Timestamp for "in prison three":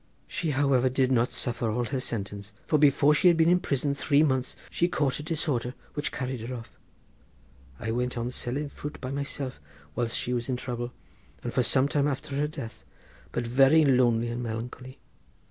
3.51-4.23